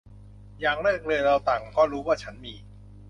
[0.61, 2.53] อย่างแรกเลย เราต่างก็รู้ว่าฉันมี